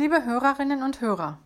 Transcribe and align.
Liebe 0.00 0.24
Hörerinnen 0.24 0.82
und 0.82 1.02
Hörer, 1.02 1.36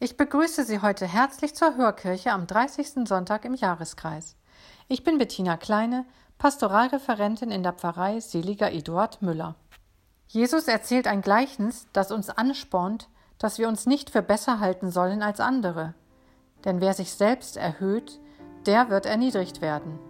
ich 0.00 0.16
begrüße 0.16 0.64
Sie 0.64 0.82
heute 0.82 1.06
herzlich 1.06 1.54
zur 1.54 1.76
Hörkirche 1.76 2.32
am 2.32 2.48
30. 2.48 3.06
Sonntag 3.06 3.44
im 3.44 3.54
Jahreskreis. 3.54 4.34
Ich 4.88 5.04
bin 5.04 5.16
Bettina 5.16 5.56
Kleine, 5.56 6.04
Pastoralreferentin 6.36 7.52
in 7.52 7.62
der 7.62 7.72
Pfarrei 7.72 8.18
Seliger 8.18 8.72
Eduard 8.72 9.22
Müller. 9.22 9.54
Jesus 10.26 10.66
erzählt 10.66 11.06
ein 11.06 11.20
Gleichnis, 11.20 11.86
das 11.92 12.10
uns 12.10 12.30
anspornt, 12.30 13.08
dass 13.38 13.58
wir 13.58 13.68
uns 13.68 13.86
nicht 13.86 14.10
für 14.10 14.22
besser 14.22 14.58
halten 14.58 14.90
sollen 14.90 15.22
als 15.22 15.38
andere. 15.38 15.94
Denn 16.64 16.80
wer 16.80 16.94
sich 16.94 17.12
selbst 17.12 17.56
erhöht, 17.56 18.18
der 18.66 18.90
wird 18.90 19.06
erniedrigt 19.06 19.60
werden. 19.60 20.00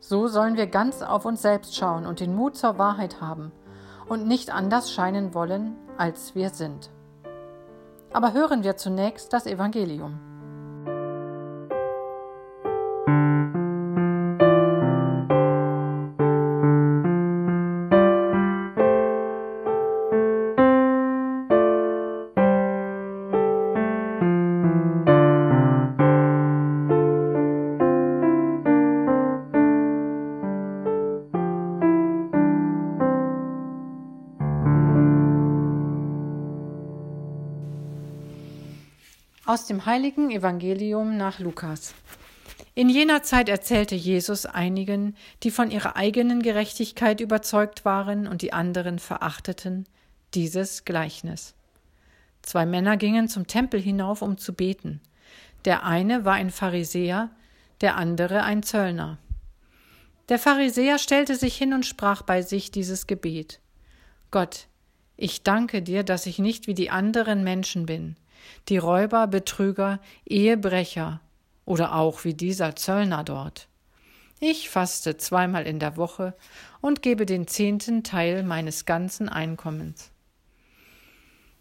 So 0.00 0.26
sollen 0.26 0.56
wir 0.56 0.66
ganz 0.66 1.00
auf 1.02 1.26
uns 1.26 1.42
selbst 1.42 1.76
schauen 1.76 2.06
und 2.06 2.18
den 2.18 2.34
Mut 2.34 2.56
zur 2.56 2.76
Wahrheit 2.76 3.20
haben 3.20 3.52
und 4.08 4.26
nicht 4.26 4.50
anders 4.50 4.90
scheinen 4.90 5.32
wollen, 5.32 5.76
als 5.98 6.34
wir 6.34 6.50
sind. 6.50 6.90
Aber 8.12 8.32
hören 8.32 8.62
wir 8.62 8.76
zunächst 8.76 9.32
das 9.32 9.46
Evangelium. 9.46 10.35
Aus 39.56 39.64
dem 39.64 39.86
heiligen 39.86 40.30
Evangelium 40.30 41.16
nach 41.16 41.38
Lukas. 41.38 41.94
In 42.74 42.90
jener 42.90 43.22
Zeit 43.22 43.48
erzählte 43.48 43.94
Jesus 43.94 44.44
einigen, 44.44 45.16
die 45.42 45.50
von 45.50 45.70
ihrer 45.70 45.96
eigenen 45.96 46.42
Gerechtigkeit 46.42 47.22
überzeugt 47.22 47.86
waren 47.86 48.26
und 48.26 48.42
die 48.42 48.52
anderen 48.52 48.98
verachteten, 48.98 49.86
dieses 50.34 50.84
Gleichnis. 50.84 51.54
Zwei 52.42 52.66
Männer 52.66 52.98
gingen 52.98 53.28
zum 53.28 53.46
Tempel 53.46 53.80
hinauf, 53.80 54.20
um 54.20 54.36
zu 54.36 54.52
beten. 54.52 55.00
Der 55.64 55.84
eine 55.84 56.26
war 56.26 56.34
ein 56.34 56.50
Pharisäer, 56.50 57.30
der 57.80 57.96
andere 57.96 58.42
ein 58.42 58.62
Zöllner. 58.62 59.16
Der 60.28 60.38
Pharisäer 60.38 60.98
stellte 60.98 61.34
sich 61.34 61.56
hin 61.56 61.72
und 61.72 61.86
sprach 61.86 62.20
bei 62.20 62.42
sich 62.42 62.72
dieses 62.72 63.06
Gebet 63.06 63.60
Gott, 64.30 64.66
ich 65.16 65.44
danke 65.44 65.80
dir, 65.80 66.04
dass 66.04 66.26
ich 66.26 66.38
nicht 66.38 66.66
wie 66.66 66.74
die 66.74 66.90
anderen 66.90 67.42
Menschen 67.42 67.86
bin, 67.86 68.16
die 68.68 68.78
Räuber, 68.78 69.26
Betrüger, 69.26 70.00
Ehebrecher 70.24 71.20
oder 71.64 71.94
auch 71.94 72.24
wie 72.24 72.34
dieser 72.34 72.76
Zöllner 72.76 73.24
dort. 73.24 73.68
Ich 74.38 74.68
faste 74.68 75.16
zweimal 75.16 75.66
in 75.66 75.78
der 75.78 75.96
Woche 75.96 76.34
und 76.80 77.02
gebe 77.02 77.24
den 77.24 77.46
zehnten 77.46 78.02
Teil 78.04 78.42
meines 78.42 78.84
ganzen 78.84 79.28
Einkommens. 79.28 80.10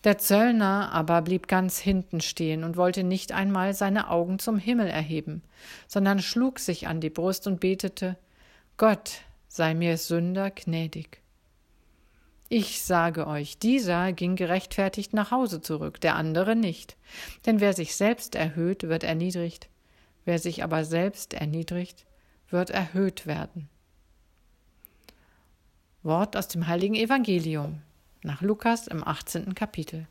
Der 0.04 0.20
Zöllner 0.20 0.92
aber 0.92 1.24
blieb 1.24 1.48
ganz 1.48 1.80
hinten 1.80 2.22
stehen 2.22 2.64
und 2.64 2.78
wollte 2.78 3.04
nicht 3.04 3.32
einmal 3.32 3.74
seine 3.74 4.12
Augen 4.12 4.38
zum 4.38 4.60
Himmel 4.60 4.88
erheben, 4.88 5.42
sondern 5.88 6.20
schlug 6.20 6.60
sich 6.60 6.88
an 6.88 7.02
die 7.02 7.10
Brust 7.10 7.48
und 7.48 7.60
betete 7.60 8.18
Gott 8.78 9.22
sei 9.48 9.74
mir 9.74 9.98
Sünder 9.98 10.52
gnädig. 10.52 11.22
Ich 12.48 12.84
sage 12.84 13.26
euch, 13.26 13.58
dieser 13.58 14.14
ging 14.14 14.36
gerechtfertigt 14.36 15.14
nach 15.14 15.32
Hause 15.32 15.62
zurück, 15.62 16.00
der 16.00 16.16
andere 16.16 16.56
nicht. 16.56 16.96
Denn 17.46 17.60
wer 17.60 17.74
sich 17.74 17.96
selbst 17.96 18.36
erhöht, 18.36 18.84
wird 18.84 19.04
erniedrigt, 19.04 19.68
wer 20.26 20.38
sich 20.38 20.64
aber 20.64 20.86
selbst 20.86 21.34
erniedrigt, 21.34 22.06
wird 22.50 22.70
erhöht 22.70 23.26
werden. 23.26 23.68
Wort 26.04 26.38
aus 26.38 26.48
dem 26.48 26.68
heiligen 26.68 26.94
Evangelium 26.94 27.82
nach 28.22 28.42
Lukas 28.42 28.86
im 28.88 29.06
18. 29.06 29.56
Kapitel. 29.56 30.08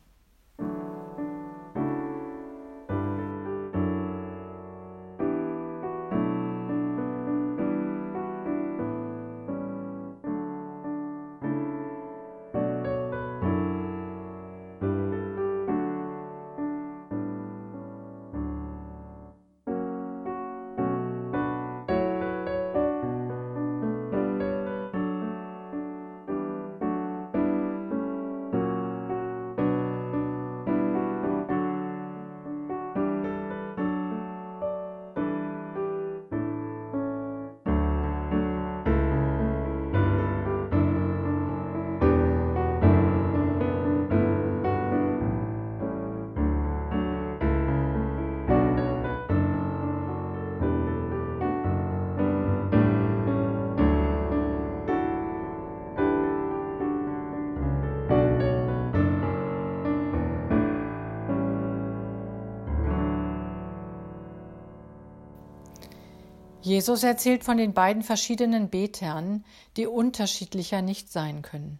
Jesus 66.65 67.03
erzählt 67.03 67.43
von 67.43 67.57
den 67.57 67.75
beiden 67.75 68.01
verschiedenen 68.01 68.71
Betern, 68.71 69.45
die 69.77 69.85
unterschiedlicher 69.85 70.81
nicht 70.81 71.11
sein 71.11 71.43
können. 71.43 71.77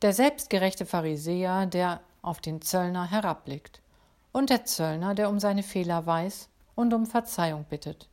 Der 0.00 0.12
selbstgerechte 0.12 0.86
Pharisäer, 0.86 1.66
der 1.66 2.02
auf 2.22 2.40
den 2.40 2.62
Zöllner 2.62 3.10
herabblickt, 3.10 3.82
und 4.30 4.48
der 4.48 4.64
Zöllner, 4.64 5.16
der 5.16 5.28
um 5.28 5.40
seine 5.40 5.64
Fehler 5.64 6.06
weiß 6.06 6.50
und 6.76 6.94
um 6.94 7.04
Verzeihung 7.04 7.64
bittet. 7.64 8.08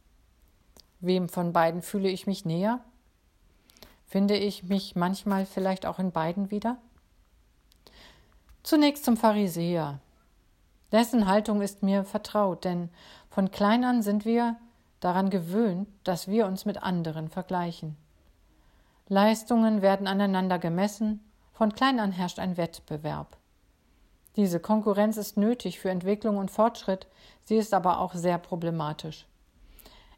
Wem 0.99 1.29
von 1.29 1.53
beiden 1.53 1.83
fühle 1.83 2.09
ich 2.09 2.25
mich 2.25 2.43
näher? 2.43 2.79
Finde 4.07 4.35
ich 4.35 4.63
mich 4.63 4.95
manchmal 4.95 5.45
vielleicht 5.45 5.85
auch 5.85 5.99
in 5.99 6.11
beiden 6.11 6.49
wieder? 6.49 6.77
Zunächst 8.63 9.05
zum 9.05 9.15
Pharisäer. 9.15 9.99
Dessen 10.91 11.27
Haltung 11.27 11.61
ist 11.61 11.83
mir 11.83 12.03
vertraut, 12.03 12.65
denn 12.65 12.89
von 13.29 13.51
klein 13.51 13.83
an 13.83 14.01
sind 14.01 14.25
wir 14.25 14.57
daran 14.99 15.29
gewöhnt, 15.29 15.87
dass 16.03 16.27
wir 16.27 16.45
uns 16.45 16.65
mit 16.65 16.81
anderen 16.83 17.29
vergleichen. 17.29 17.95
Leistungen 19.07 19.81
werden 19.81 20.07
aneinander 20.07 20.59
gemessen, 20.59 21.19
von 21.53 21.73
klein 21.73 21.99
an 21.99 22.11
herrscht 22.11 22.39
ein 22.39 22.57
Wettbewerb. 22.57 23.37
Diese 24.35 24.59
Konkurrenz 24.59 25.17
ist 25.17 25.35
nötig 25.35 25.79
für 25.79 25.89
Entwicklung 25.89 26.37
und 26.37 26.51
Fortschritt, 26.51 27.07
sie 27.43 27.57
ist 27.57 27.73
aber 27.73 27.99
auch 27.99 28.13
sehr 28.13 28.37
problematisch. 28.37 29.25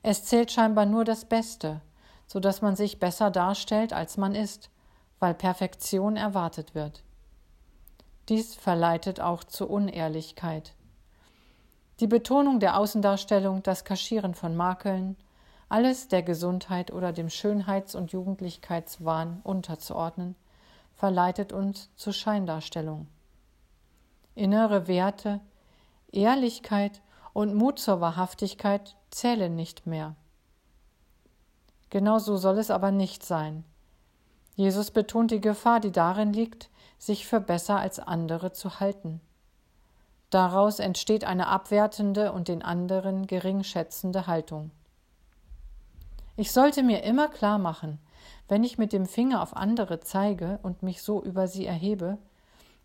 Es 0.03 0.25
zählt 0.25 0.51
scheinbar 0.51 0.85
nur 0.85 1.05
das 1.05 1.25
Beste, 1.25 1.81
so 2.27 2.39
dass 2.39 2.61
man 2.61 2.75
sich 2.75 2.99
besser 2.99 3.31
darstellt, 3.31 3.93
als 3.93 4.17
man 4.17 4.35
ist, 4.35 4.69
weil 5.19 5.33
Perfektion 5.33 6.17
erwartet 6.17 6.75
wird. 6.75 7.03
Dies 8.29 8.55
verleitet 8.55 9.19
auch 9.19 9.43
zur 9.43 9.69
Unehrlichkeit. 9.69 10.73
Die 12.01 12.07
Betonung 12.07 12.59
der 12.59 12.79
Außendarstellung, 12.79 13.61
das 13.61 13.85
Kaschieren 13.85 14.33
von 14.33 14.55
Makeln, 14.55 15.15
alles 15.69 16.07
der 16.07 16.23
Gesundheit 16.23 16.91
oder 16.91 17.13
dem 17.13 17.29
Schönheits- 17.29 17.93
und 17.93 18.11
Jugendlichkeitswahn 18.11 19.39
unterzuordnen, 19.43 20.35
verleitet 20.95 21.53
uns 21.53 21.95
zu 21.95 22.11
Scheindarstellung. 22.11 23.07
Innere 24.33 24.87
Werte, 24.87 25.41
Ehrlichkeit 26.11 27.03
und 27.33 27.53
Mut 27.53 27.77
zur 27.77 28.01
Wahrhaftigkeit 28.01 28.95
zählen 29.11 29.55
nicht 29.55 29.85
mehr. 29.85 30.15
Genau 31.91 32.17
so 32.17 32.35
soll 32.35 32.57
es 32.57 32.71
aber 32.71 32.89
nicht 32.89 33.23
sein. 33.23 33.63
Jesus 34.55 34.89
betont 34.89 35.29
die 35.29 35.39
Gefahr, 35.39 35.79
die 35.79 35.91
darin 35.91 36.33
liegt, 36.33 36.71
sich 36.97 37.27
für 37.27 37.39
besser 37.39 37.77
als 37.77 37.99
andere 37.99 38.53
zu 38.53 38.79
halten. 38.79 39.21
Daraus 40.31 40.79
entsteht 40.79 41.25
eine 41.25 41.47
abwertende 41.47 42.31
und 42.31 42.47
den 42.47 42.63
anderen 42.63 43.27
geringschätzende 43.27 44.27
Haltung. 44.27 44.71
Ich 46.37 46.53
sollte 46.53 46.83
mir 46.83 47.03
immer 47.03 47.27
klar 47.27 47.59
machen, 47.59 47.99
wenn 48.47 48.63
ich 48.63 48.77
mit 48.77 48.93
dem 48.93 49.05
Finger 49.05 49.43
auf 49.43 49.55
andere 49.55 49.99
zeige 49.99 50.59
und 50.63 50.83
mich 50.83 51.01
so 51.01 51.21
über 51.21 51.47
sie 51.47 51.65
erhebe, 51.65 52.17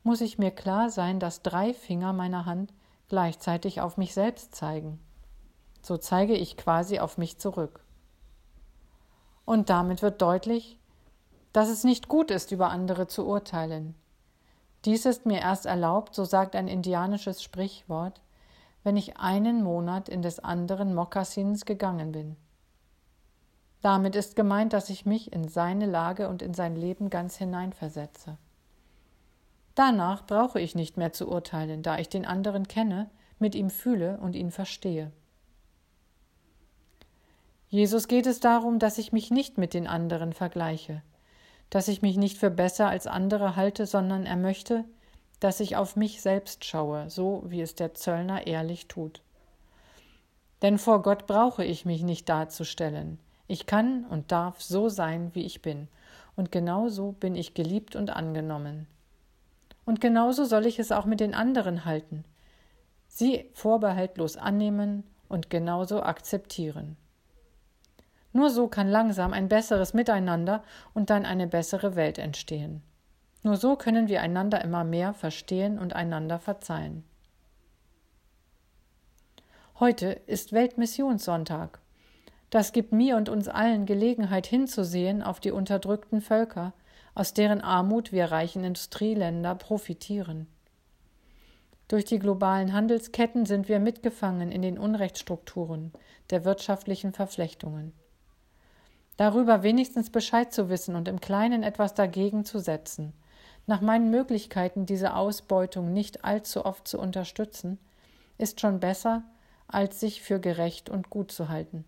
muss 0.03 0.21
ich 0.21 0.39
mir 0.39 0.51
klar 0.51 0.91
sein, 0.91 1.21
dass 1.21 1.43
drei 1.43 1.73
Finger 1.73 2.13
meiner 2.13 2.47
Hand 2.47 2.73
gleichzeitig 3.09 3.81
auf 3.81 3.97
mich 3.97 4.13
selbst 4.13 4.55
zeigen. 4.55 4.99
So 5.83 5.97
zeige 5.97 6.35
ich 6.35 6.57
quasi 6.57 6.99
auf 6.99 7.17
mich 7.17 7.39
zurück. 7.39 7.85
Und 9.45 9.71
damit 9.71 10.03
wird 10.03 10.21
deutlich, 10.21 10.81
dass 11.53 11.69
es 11.69 11.85
nicht 11.85 12.09
gut 12.09 12.33
ist, 12.33 12.51
über 12.51 12.71
andere 12.71 13.07
zu 13.07 13.25
urteilen. 13.25 13.95
Dies 14.87 15.05
ist 15.05 15.27
mir 15.27 15.41
erst 15.41 15.67
erlaubt, 15.67 16.15
so 16.15 16.25
sagt 16.25 16.55
ein 16.55 16.69
indianisches 16.69 17.43
Sprichwort, 17.43 18.21
wenn 18.85 18.97
ich 18.97 19.17
einen 19.17 19.65
Monat 19.65 20.09
in 20.09 20.23
des 20.23 20.39
anderen 20.39 20.95
Mokassins 20.95 21.65
gegangen 21.65 22.13
bin. 22.13 22.37
Damit 23.83 24.15
ist 24.15 24.37
gemeint, 24.37 24.73
dass 24.73 24.89
ich 24.89 25.05
mich 25.05 25.33
in 25.33 25.49
seine 25.49 25.87
Lage 25.87 26.29
und 26.29 26.41
in 26.41 26.55
sein 26.55 26.77
Leben 26.77 27.11
ganz 27.11 27.37
hineinversetze. 27.37 28.39
Danach 29.75 30.25
brauche 30.25 30.61
ich 30.61 30.77
nicht 30.77 30.97
mehr 30.97 31.13
zu 31.13 31.29
urteilen, 31.29 31.83
da 31.83 31.99
ich 31.99 32.09
den 32.09 32.25
anderen 32.25 32.69
kenne, 32.69 33.11
mit 33.41 33.57
ihm 33.57 33.71
fühle 33.71 34.19
und 34.19 34.37
ihn 34.37 34.53
verstehe. 34.53 35.11
Jesus 37.69 38.07
geht 38.07 38.27
es 38.27 38.39
darum, 38.39 38.79
dass 38.79 38.99
ich 38.99 39.13
mich 39.13 39.33
nicht 39.33 39.59
mit 39.59 39.75
den 39.75 39.89
anderen 39.89 40.33
vergleiche, 40.33 41.03
dass 41.71 41.89
ich 41.89 42.03
mich 42.03 42.17
nicht 42.17 42.39
für 42.39 42.51
besser 42.51 42.89
als 42.89 43.07
andere 43.07 43.57
halte, 43.57 43.87
sondern 43.87 44.27
er 44.27 44.37
möchte, 44.37 44.85
dass 45.41 45.61
ich 45.61 45.77
auf 45.77 45.97
mich 45.97 46.23
selbst 46.23 46.65
schaue, 46.65 47.11
so 47.11 47.43
wie 47.47 47.61
es 47.61 47.75
der 47.75 47.95
Zöllner 47.95 48.47
ehrlich 48.47 48.89
tut. 48.89 49.23
Denn 50.63 50.79
vor 50.79 51.03
Gott 51.03 51.27
brauche 51.27 51.65
ich 51.65 51.85
mich 51.85 52.03
nicht 52.03 52.29
darzustellen. 52.29 53.19
Ich 53.47 53.67
kann 53.67 54.05
und 54.07 54.33
darf 54.33 54.63
so 54.63 54.89
sein, 54.89 55.31
wie 55.35 55.45
ich 55.45 55.63
bin, 55.63 55.89
und 56.35 56.53
genauso 56.53 57.13
bin 57.13 57.35
ich 57.35 57.55
geliebt 57.55 57.97
und 57.97 58.11
angenommen. 58.11 58.87
Und 59.85 60.01
genauso 60.01 60.45
soll 60.45 60.67
ich 60.67 60.79
es 60.79 60.93
auch 60.93 61.05
mit 61.05 61.21
den 61.21 61.35
anderen 61.35 61.85
halten, 61.85 62.25
sie 63.07 63.49
vorbehaltlos 63.55 64.37
annehmen 64.37 65.05
und 65.29 65.49
genauso 65.49 66.03
akzeptieren. 66.03 66.97
Nur 68.37 68.51
so 68.51 68.69
kann 68.69 68.91
langsam 68.91 69.33
ein 69.33 69.49
besseres 69.49 69.95
Miteinander 69.95 70.63
und 70.93 71.09
dann 71.09 71.25
eine 71.25 71.47
bessere 71.47 71.97
Welt 71.97 72.19
entstehen. 72.19 72.83
Nur 73.43 73.57
so 73.57 73.77
können 73.77 74.09
wir 74.09 74.21
einander 74.21 74.63
immer 74.63 74.85
mehr 74.85 75.15
verstehen 75.15 75.79
und 75.79 75.95
einander 75.95 76.39
verzeihen. 76.39 77.03
Heute 79.81 80.09
ist 80.27 80.53
Weltmissionssonntag. 80.53 81.79
Das 82.51 82.75
gibt 82.75 82.93
mir 82.93 83.17
und 83.17 83.31
uns 83.31 83.49
allen 83.49 83.87
Gelegenheit 83.87 84.47
hinzusehen 84.47 85.23
auf 85.23 85.41
die 85.41 85.51
unterdrückten 85.51 86.21
Völker, 86.21 86.75
aus 87.15 87.33
deren 87.33 87.63
Armut 87.63 88.13
wir 88.13 88.27
reichen 88.27 88.65
Industrieländer 88.65 89.55
profitieren. 89.55 90.47
Durch 91.89 92.05
die 92.05 92.19
globalen 92.19 92.75
Handelsketten 92.75 93.47
sind 93.47 93.71
wir 93.71 93.81
mitgefangen 93.81 94.53
in 94.53 94.61
den 94.61 94.79
Unrechtsstrukturen 94.79 95.91
der 96.29 96.45
wirtschaftlichen 96.45 97.15
Verflechtungen. 97.15 97.95
Darüber 99.17 99.63
wenigstens 99.63 100.11
Bescheid 100.11 100.53
zu 100.53 100.69
wissen 100.69 100.95
und 100.95 101.09
im 101.09 101.21
Kleinen 101.21 101.63
etwas 101.63 101.95
dagegen 101.95 102.45
zu 102.45 102.59
setzen, 102.59 103.13
nach 103.67 103.81
meinen 103.81 104.11
Möglichkeiten 104.11 104.87
diese 104.87 105.15
Ausbeutung 105.15 105.93
nicht 105.93 106.25
allzu 106.25 106.65
oft 106.65 106.87
zu 106.87 107.01
unterstützen, 107.01 107.79
ist 108.39 108.61
schon 108.61 108.79
besser, 108.81 109.25
als 109.67 109.99
sich 110.01 110.23
für 110.23 110.39
gerecht 110.39 110.89
und 110.91 111.11
gut 111.11 111.33
zu 111.33 111.49
halten. 111.49 111.85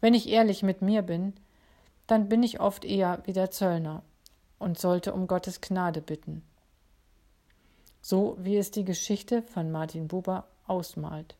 Wenn 0.00 0.14
ich 0.14 0.28
ehrlich 0.28 0.62
mit 0.62 0.82
mir 0.82 1.02
bin, 1.02 1.34
dann 2.06 2.28
bin 2.28 2.42
ich 2.42 2.60
oft 2.60 2.84
eher 2.84 3.20
wie 3.24 3.32
der 3.32 3.50
Zöllner 3.50 4.02
und 4.58 4.78
sollte 4.78 5.12
um 5.12 5.26
Gottes 5.26 5.60
Gnade 5.60 6.00
bitten. 6.00 6.42
So 8.00 8.36
wie 8.40 8.56
es 8.56 8.70
die 8.70 8.84
Geschichte 8.84 9.42
von 9.42 9.70
Martin 9.70 10.08
Buber 10.08 10.48
ausmalt. 10.66 11.36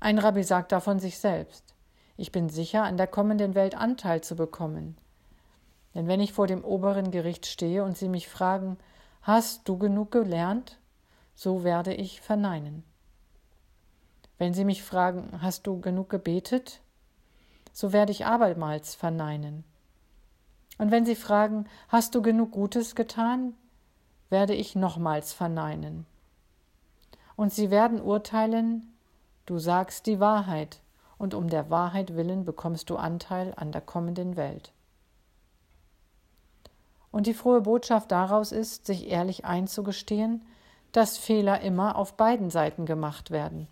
Ein 0.00 0.18
Rabbi 0.18 0.42
sagt 0.42 0.72
davon 0.72 1.00
sich 1.00 1.18
selbst. 1.18 1.74
Ich 2.18 2.30
bin 2.30 2.50
sicher, 2.50 2.82
an 2.82 2.98
der 2.98 3.06
kommenden 3.06 3.54
Welt 3.54 3.74
Anteil 3.74 4.20
zu 4.20 4.36
bekommen. 4.36 4.98
Denn 5.94 6.06
wenn 6.06 6.20
ich 6.20 6.34
vor 6.34 6.46
dem 6.46 6.62
oberen 6.62 7.10
Gericht 7.10 7.46
stehe 7.46 7.82
und 7.82 7.96
sie 7.96 8.10
mich 8.10 8.28
fragen, 8.28 8.76
hast 9.22 9.66
du 9.66 9.78
genug 9.78 10.10
gelernt? 10.10 10.78
So 11.34 11.64
werde 11.64 11.94
ich 11.94 12.20
verneinen. 12.20 12.84
Wenn 14.36 14.52
sie 14.52 14.66
mich 14.66 14.82
fragen, 14.82 15.40
hast 15.40 15.66
du 15.66 15.80
genug 15.80 16.10
gebetet? 16.10 16.82
so 17.78 17.92
werde 17.92 18.10
ich 18.10 18.26
abermals 18.26 18.96
verneinen. 18.96 19.62
Und 20.78 20.90
wenn 20.90 21.04
sie 21.04 21.14
fragen, 21.14 21.66
hast 21.86 22.12
du 22.16 22.22
genug 22.22 22.50
Gutes 22.50 22.96
getan, 22.96 23.54
werde 24.30 24.52
ich 24.52 24.74
nochmals 24.74 25.32
verneinen. 25.32 26.04
Und 27.36 27.52
sie 27.52 27.70
werden 27.70 28.00
urteilen, 28.00 28.92
du 29.46 29.60
sagst 29.60 30.06
die 30.06 30.18
Wahrheit, 30.18 30.80
und 31.18 31.34
um 31.34 31.48
der 31.48 31.68
Wahrheit 31.68 32.14
willen 32.16 32.44
bekommst 32.44 32.90
du 32.90 32.96
Anteil 32.96 33.52
an 33.56 33.72
der 33.72 33.80
kommenden 33.80 34.36
Welt. 34.36 34.72
Und 37.10 37.26
die 37.26 37.34
frohe 37.34 37.62
Botschaft 37.62 38.10
daraus 38.12 38.52
ist, 38.52 38.86
sich 38.86 39.08
ehrlich 39.08 39.44
einzugestehen, 39.44 40.44
dass 40.92 41.18
Fehler 41.18 41.60
immer 41.60 41.96
auf 41.96 42.14
beiden 42.14 42.50
Seiten 42.50 42.86
gemacht 42.86 43.30
werden 43.30 43.66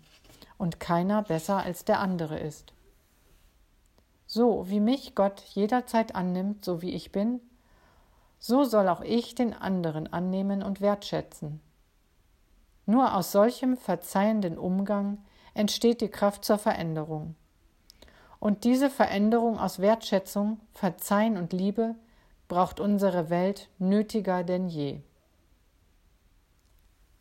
und 0.57 0.79
keiner 0.79 1.23
besser 1.23 1.57
als 1.57 1.85
der 1.85 1.99
andere 1.99 2.39
ist. 2.39 2.73
So 4.25 4.69
wie 4.69 4.79
mich 4.79 5.15
Gott 5.15 5.41
jederzeit 5.41 6.15
annimmt, 6.15 6.65
so 6.65 6.81
wie 6.81 6.93
ich 6.93 7.11
bin, 7.11 7.39
so 8.39 8.65
soll 8.65 8.87
auch 8.89 9.01
ich 9.01 9.35
den 9.35 9.53
anderen 9.53 10.11
annehmen 10.11 10.61
und 10.61 10.81
wertschätzen. 10.81 11.61
Nur 12.85 13.15
aus 13.15 13.31
solchem 13.31 13.77
verzeihenden 13.77 14.57
Umgang 14.57 15.19
entsteht 15.53 16.01
die 16.01 16.09
Kraft 16.09 16.45
zur 16.45 16.57
Veränderung. 16.57 17.35
Und 18.39 18.63
diese 18.63 18.89
Veränderung 18.89 19.59
aus 19.59 19.79
Wertschätzung, 19.79 20.59
Verzeihen 20.73 21.37
und 21.37 21.53
Liebe 21.53 21.95
braucht 22.47 22.79
unsere 22.79 23.29
Welt 23.29 23.69
nötiger 23.79 24.43
denn 24.43 24.67
je. 24.67 25.01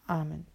Amen. 0.06 0.46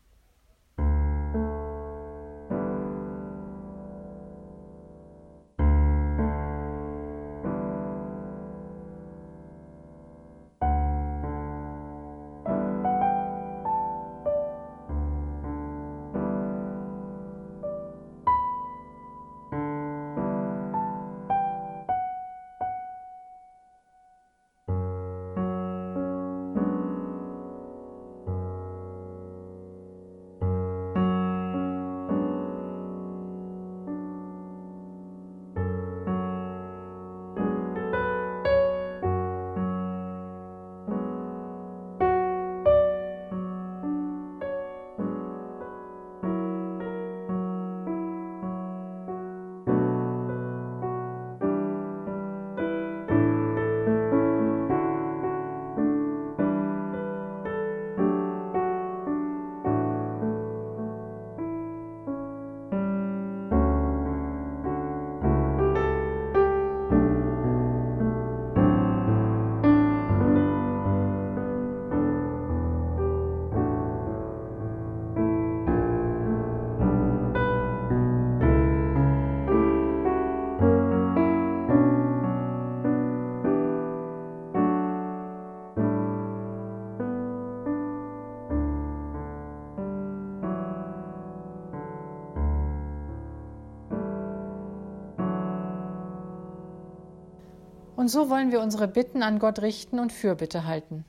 Und 98.01 98.07
so 98.07 98.31
wollen 98.31 98.51
wir 98.51 98.61
unsere 98.61 98.87
Bitten 98.87 99.21
an 99.21 99.37
Gott 99.37 99.59
richten 99.59 99.99
und 99.99 100.11
Fürbitte 100.11 100.65
halten. 100.65 101.05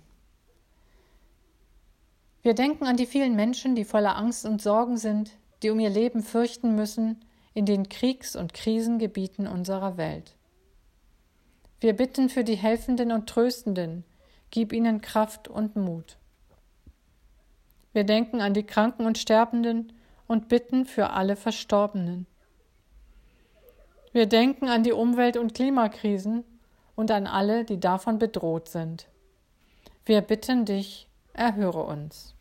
Wir 2.43 2.53
denken 2.53 2.85
an 2.85 2.99
die 2.99 3.07
vielen 3.07 3.35
Menschen, 3.35 3.75
die 3.75 3.87
voller 3.87 4.15
Angst 4.15 4.45
und 4.45 4.61
Sorgen 4.61 4.99
sind, 4.99 5.31
die 5.63 5.71
um 5.71 5.81
ihr 5.81 5.89
Leben 5.89 6.23
fürchten 6.23 6.75
müssen 6.75 7.25
in 7.55 7.65
den 7.65 7.89
Kriegs- 7.89 8.37
und 8.37 8.53
Krisengebieten 8.53 9.47
unserer 9.47 9.97
Welt. 9.97 10.35
Wir 11.81 11.95
bitten 11.95 12.29
für 12.29 12.45
die 12.45 12.57
Helfenden 12.57 13.11
und 13.11 13.27
Tröstenden, 13.27 14.05
gib 14.51 14.75
ihnen 14.75 15.01
Kraft 15.01 15.49
und 15.49 15.77
Mut. 15.77 16.19
Wir 17.95 18.05
denken 18.05 18.43
an 18.43 18.53
die 18.53 18.65
Kranken 18.65 19.07
und 19.07 19.17
Sterbenden 19.17 19.95
und 20.27 20.49
bitten 20.49 20.85
für 20.85 21.09
alle 21.09 21.37
Verstorbenen. 21.37 22.27
Wir 24.13 24.27
denken 24.27 24.69
an 24.69 24.83
die 24.83 24.93
Umwelt- 24.93 25.39
und 25.39 25.55
Klimakrisen 25.55 26.45
und 26.95 27.11
an 27.11 27.27
alle, 27.27 27.65
die 27.65 27.81
davon 27.81 28.19
bedroht 28.19 28.69
sind. 28.69 29.09
Wir 30.05 30.21
bitten 30.21 30.65
dich, 30.65 31.09
erhöre 31.33 31.85
uns. 31.85 32.35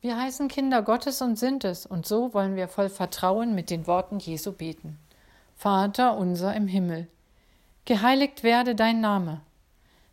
Wir 0.00 0.16
heißen 0.16 0.48
Kinder 0.48 0.82
Gottes 0.82 1.20
und 1.22 1.38
sind 1.38 1.64
es, 1.64 1.84
und 1.84 2.06
so 2.06 2.32
wollen 2.32 2.56
wir 2.56 2.68
voll 2.68 2.88
Vertrauen 2.88 3.54
mit 3.54 3.70
den 3.70 3.86
Worten 3.86 4.18
Jesu 4.18 4.52
beten. 4.52 4.98
Vater 5.56 6.16
unser 6.16 6.54
im 6.54 6.68
Himmel, 6.68 7.08
geheiligt 7.84 8.44
werde 8.44 8.76
dein 8.76 9.00
Name, 9.00 9.40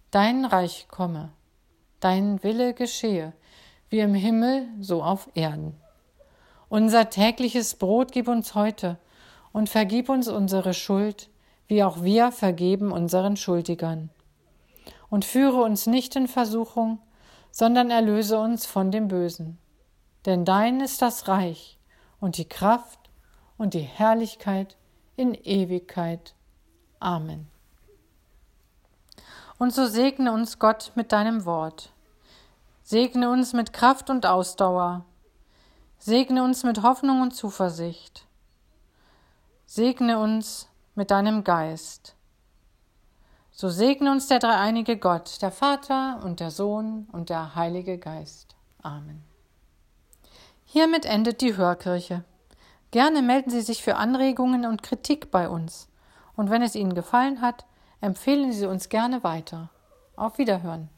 dein 0.10 0.44
Reich 0.44 0.88
komme, 0.90 1.30
dein 2.00 2.42
Wille 2.42 2.74
geschehe, 2.74 3.34
wie 3.90 4.00
im 4.00 4.16
Himmel, 4.16 4.68
so 4.80 5.04
auf 5.04 5.30
Erden. 5.36 5.76
Unser 6.68 7.12
tägliches 7.12 7.76
Brot 7.76 8.12
gib 8.12 8.28
uns 8.28 8.56
heute 8.56 8.98
und 9.54 9.70
vergib 9.70 10.10
uns 10.10 10.28
unsere 10.28 10.74
Schuld, 10.74 11.30
wie 11.68 11.84
auch 11.84 12.04
wir 12.04 12.32
vergeben 12.32 12.92
unseren 12.92 13.38
Schuldigern. 13.38 14.10
Und 15.10 15.26
führe 15.26 15.62
uns 15.62 15.88
nicht 15.88 16.16
in 16.16 16.28
Versuchung, 16.28 17.00
sondern 17.52 17.90
erlöse 17.90 18.40
uns 18.40 18.66
von 18.66 18.92
dem 18.92 19.08
Bösen. 19.08 19.58
Denn 20.26 20.46
dein 20.46 20.82
ist 20.82 21.02
das 21.02 21.28
Reich 21.28 21.78
und 22.20 22.38
die 22.38 22.50
Kraft 22.50 23.00
und 23.58 23.74
die 23.74 23.80
Herrlichkeit 23.80 24.76
in 25.16 25.34
Ewigkeit. 25.34 26.34
Amen. 27.00 27.48
Und 29.58 29.74
so 29.74 29.86
segne 29.86 30.32
uns 30.34 30.60
Gott 30.60 30.92
mit 30.96 31.12
deinem 31.12 31.46
Wort. 31.46 31.92
Segne 32.84 33.30
uns 33.30 33.54
mit 33.54 33.74
Kraft 33.74 34.10
und 34.10 34.26
Ausdauer. 34.26 35.06
Segne 35.98 36.44
uns 36.44 36.64
mit 36.64 36.84
Hoffnung 36.84 37.22
und 37.22 37.32
Zuversicht. 37.32 38.26
Segne 39.66 40.20
uns 40.20 40.68
mit 40.96 41.12
deinem 41.12 41.44
Geist. 41.44 42.16
So 43.52 43.70
segne 43.70 44.12
uns 44.12 44.28
der 44.28 44.40
dreieinige 44.40 44.98
Gott, 44.98 45.42
der 45.42 45.52
Vater 45.52 46.20
und 46.24 46.40
der 46.40 46.52
Sohn 46.52 47.08
und 47.12 47.30
der 47.30 47.56
Heilige 47.56 47.98
Geist. 47.98 48.56
Amen. 48.82 49.24
Hiermit 50.66 51.06
endet 51.06 51.42
die 51.42 51.56
Hörkirche. 51.56 52.24
Gerne 52.92 53.22
melden 53.22 53.50
Sie 53.50 53.62
sich 53.62 53.84
für 53.84 53.96
Anregungen 53.96 54.66
und 54.66 54.84
Kritik 54.84 55.32
bei 55.32 55.48
uns. 55.48 55.88
Und 56.36 56.50
wenn 56.50 56.62
es 56.62 56.76
Ihnen 56.76 56.96
gefallen 56.96 57.42
hat, 57.42 57.66
empfehlen 58.02 58.52
Sie 58.52 58.66
uns 58.66 58.90
gerne 58.90 59.24
weiter. 59.24 59.70
Auf 60.16 60.38
Wiederhören. 60.38 60.90